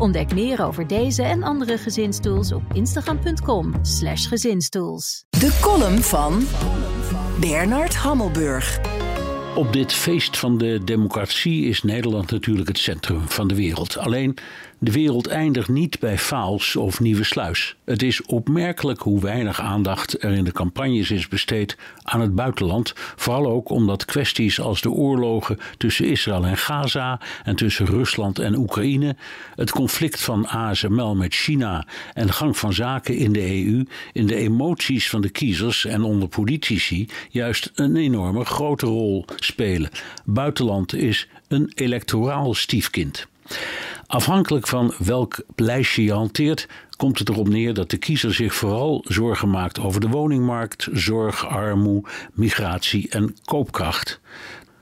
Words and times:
Ontdek 0.00 0.34
meer 0.34 0.64
over 0.64 0.86
deze 0.86 1.22
en 1.22 1.42
andere 1.42 1.78
gezinstools 1.78 2.52
op 2.52 2.62
instagram.com/slash 2.72 4.28
gezinstools. 4.28 5.24
De 5.30 5.58
column 5.60 5.98
van 5.98 6.42
Bernard 7.40 7.94
Hammelburg. 7.94 8.89
Op 9.54 9.72
dit 9.72 9.92
feest 9.92 10.38
van 10.38 10.58
de 10.58 10.80
democratie 10.84 11.64
is 11.64 11.82
Nederland 11.82 12.30
natuurlijk 12.30 12.68
het 12.68 12.78
centrum 12.78 13.28
van 13.28 13.48
de 13.48 13.54
wereld. 13.54 13.98
Alleen 13.98 14.38
de 14.82 14.92
wereld 14.92 15.26
eindigt 15.26 15.68
niet 15.68 15.98
bij 15.98 16.18
Faals 16.18 16.76
of 16.76 17.00
Nieuwe 17.00 17.24
Sluis. 17.24 17.76
Het 17.84 18.02
is 18.02 18.22
opmerkelijk 18.22 19.00
hoe 19.00 19.20
weinig 19.20 19.60
aandacht 19.60 20.22
er 20.22 20.30
in 20.32 20.44
de 20.44 20.52
campagnes 20.52 21.10
is 21.10 21.28
besteed 21.28 21.76
aan 22.02 22.20
het 22.20 22.34
buitenland. 22.34 22.92
Vooral 22.94 23.46
ook 23.46 23.70
omdat 23.70 24.04
kwesties 24.04 24.60
als 24.60 24.80
de 24.80 24.90
oorlogen 24.90 25.58
tussen 25.76 26.06
Israël 26.06 26.44
en 26.44 26.56
Gaza 26.56 27.20
en 27.44 27.56
tussen 27.56 27.86
Rusland 27.86 28.38
en 28.38 28.56
Oekraïne, 28.56 29.16
het 29.54 29.70
conflict 29.70 30.20
van 30.20 30.46
ASML 30.46 31.14
met 31.14 31.34
China 31.34 31.86
en 32.14 32.26
de 32.26 32.32
gang 32.32 32.56
van 32.56 32.72
zaken 32.72 33.16
in 33.16 33.32
de 33.32 33.64
EU 33.64 33.84
in 34.12 34.26
de 34.26 34.34
emoties 34.34 35.10
van 35.10 35.20
de 35.20 35.30
kiezers 35.30 35.84
en 35.84 36.02
onder 36.02 36.28
politici 36.28 37.08
juist 37.30 37.70
een 37.74 37.96
enorme 37.96 38.44
grote 38.44 38.86
rol 38.86 39.24
spelen. 39.44 39.90
Buitenland 40.24 40.94
is 40.94 41.28
een 41.48 41.72
electoraal 41.74 42.54
stiefkind. 42.54 43.26
Afhankelijk 44.06 44.66
van 44.66 44.94
welk 44.98 45.42
lijstje 45.56 46.04
je 46.04 46.12
hanteert, 46.12 46.68
komt 46.96 47.18
het 47.18 47.28
erop 47.28 47.48
neer 47.48 47.74
dat 47.74 47.90
de 47.90 47.96
kiezer 47.96 48.34
zich 48.34 48.54
vooral 48.54 49.04
zorgen 49.08 49.50
maakt 49.50 49.78
over 49.78 50.00
de 50.00 50.08
woningmarkt, 50.08 50.88
zorg, 50.92 51.46
armoede, 51.46 52.08
migratie 52.32 53.08
en 53.08 53.36
koopkracht. 53.44 54.20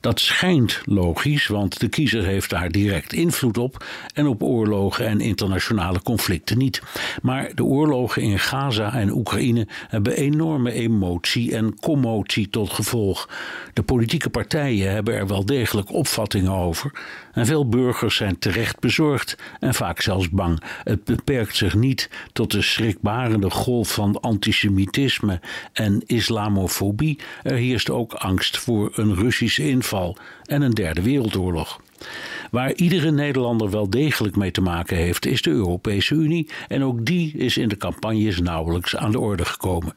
Dat 0.00 0.20
schijnt 0.20 0.80
logisch, 0.84 1.46
want 1.46 1.80
de 1.80 1.88
kiezer 1.88 2.24
heeft 2.24 2.50
daar 2.50 2.70
direct 2.70 3.12
invloed 3.12 3.58
op 3.58 3.84
en 4.14 4.26
op 4.26 4.42
oorlogen 4.42 5.06
en 5.06 5.20
internationale 5.20 6.02
conflicten 6.02 6.58
niet. 6.58 6.82
Maar 7.22 7.54
de 7.54 7.64
oorlogen 7.64 8.22
in 8.22 8.38
Gaza 8.38 8.94
en 8.94 9.10
Oekraïne 9.10 9.66
hebben 9.88 10.16
enorme 10.16 10.72
emotie 10.72 11.56
en 11.56 11.78
commotie 11.80 12.48
tot 12.50 12.70
gevolg. 12.70 13.28
De 13.72 13.82
politieke 13.82 14.30
partijen 14.30 14.92
hebben 14.92 15.14
er 15.14 15.26
wel 15.26 15.44
degelijk 15.44 15.92
opvattingen 15.92 16.52
over 16.52 16.92
en 17.32 17.46
veel 17.46 17.68
burgers 17.68 18.16
zijn 18.16 18.38
terecht 18.38 18.78
bezorgd 18.78 19.36
en 19.58 19.74
vaak 19.74 20.00
zelfs 20.00 20.30
bang. 20.30 20.62
Het 20.84 21.04
beperkt 21.04 21.56
zich 21.56 21.74
niet 21.74 22.10
tot 22.32 22.50
de 22.50 22.62
schrikbarende 22.62 23.50
golf 23.50 23.92
van 23.92 24.20
antisemitisme 24.20 25.40
en 25.72 26.02
islamofobie. 26.06 27.18
Er 27.42 27.54
heerst 27.54 27.90
ook 27.90 28.12
angst 28.12 28.58
voor 28.58 28.90
een 28.94 29.14
Russische 29.14 29.68
en 30.44 30.62
een 30.62 30.74
derde 30.74 31.02
wereldoorlog. 31.02 31.80
Waar 32.50 32.74
iedere 32.74 33.10
Nederlander 33.10 33.70
wel 33.70 33.90
degelijk 33.90 34.36
mee 34.36 34.50
te 34.50 34.60
maken 34.60 34.96
heeft, 34.96 35.26
is 35.26 35.42
de 35.42 35.50
Europese 35.50 36.14
Unie. 36.14 36.48
En 36.68 36.84
ook 36.84 37.06
die 37.06 37.32
is 37.36 37.56
in 37.56 37.68
de 37.68 37.76
campagnes 37.76 38.40
nauwelijks 38.40 38.96
aan 38.96 39.10
de 39.10 39.20
orde 39.20 39.44
gekomen. 39.44 39.94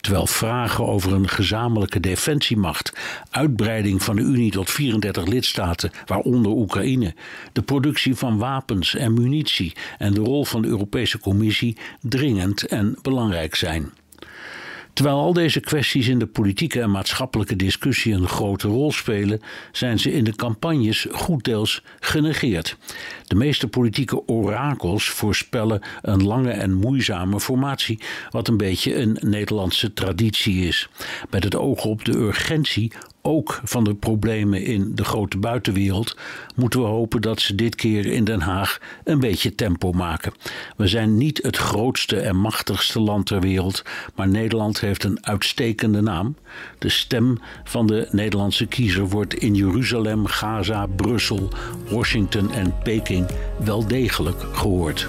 Terwijl 0.00 0.26
vragen 0.26 0.86
over 0.86 1.12
een 1.12 1.28
gezamenlijke 1.28 2.00
defensiemacht, 2.00 2.92
uitbreiding 3.30 4.02
van 4.02 4.16
de 4.16 4.22
Unie 4.22 4.50
tot 4.50 4.70
34 4.70 5.26
lidstaten, 5.26 5.90
waaronder 6.06 6.52
Oekraïne, 6.52 7.14
de 7.52 7.62
productie 7.62 8.14
van 8.14 8.38
wapens 8.38 8.94
en 8.94 9.14
munitie 9.14 9.72
en 9.98 10.14
de 10.14 10.20
rol 10.20 10.44
van 10.44 10.62
de 10.62 10.68
Europese 10.68 11.18
Commissie 11.18 11.76
dringend 12.00 12.66
en 12.66 12.98
belangrijk 13.02 13.54
zijn. 13.54 13.92
Terwijl 14.92 15.16
al 15.16 15.32
deze 15.32 15.60
kwesties 15.60 16.08
in 16.08 16.18
de 16.18 16.26
politieke 16.26 16.80
en 16.80 16.90
maatschappelijke 16.90 17.56
discussie 17.56 18.14
een 18.14 18.28
grote 18.28 18.68
rol 18.68 18.92
spelen, 18.92 19.40
zijn 19.72 19.98
ze 19.98 20.12
in 20.12 20.24
de 20.24 20.36
campagnes 20.36 21.06
goed 21.10 21.44
deels 21.44 21.82
genegeerd. 22.00 22.76
De 23.26 23.34
meeste 23.34 23.68
politieke 23.68 24.26
orakels 24.26 25.08
voorspellen 25.08 25.82
een 26.02 26.24
lange 26.24 26.50
en 26.50 26.72
moeizame 26.72 27.40
formatie, 27.40 28.00
wat 28.30 28.48
een 28.48 28.56
beetje 28.56 28.96
een 28.96 29.18
Nederlandse 29.20 29.92
traditie 29.92 30.66
is. 30.66 30.88
Met 31.30 31.44
het 31.44 31.56
oog 31.56 31.84
op 31.84 32.04
de 32.04 32.16
urgentie 32.16 32.92
ook 33.22 33.60
van 33.64 33.84
de 33.84 33.94
problemen 33.94 34.62
in 34.62 34.94
de 34.94 35.04
grote 35.04 35.38
buitenwereld, 35.38 36.16
moeten 36.54 36.80
we 36.80 36.86
hopen 36.86 37.20
dat 37.20 37.40
ze 37.40 37.54
dit 37.54 37.74
keer 37.74 38.06
in 38.06 38.24
Den 38.24 38.40
Haag 38.40 38.78
een 39.04 39.20
beetje 39.20 39.54
tempo 39.54 39.92
maken. 39.92 40.32
We 40.76 40.86
zijn 40.86 41.16
niet 41.16 41.42
het 41.42 41.56
grootste 41.56 42.20
en 42.20 42.36
machtigste 42.36 43.00
land 43.00 43.26
ter 43.26 43.40
wereld, 43.40 43.82
maar 44.14 44.28
Nederland 44.28 44.80
heeft 44.80 45.04
een 45.04 45.26
uitstekende 45.26 46.00
naam. 46.00 46.36
De 46.78 46.88
stem 46.88 47.38
van 47.64 47.86
de 47.86 48.08
Nederlandse 48.10 48.66
kiezer 48.66 49.08
wordt 49.08 49.34
in 49.34 49.54
Jeruzalem, 49.54 50.26
Gaza, 50.26 50.86
Brussel, 50.86 51.48
Washington 51.90 52.52
en 52.52 52.74
Peking 52.82 53.26
wel 53.64 53.86
degelijk 53.86 54.40
gehoord. 54.52 55.08